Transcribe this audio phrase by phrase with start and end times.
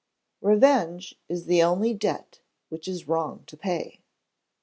[0.41, 4.01] [REVENGE IS THE ONLY DEBT WHICH IS WRONG TO PAY.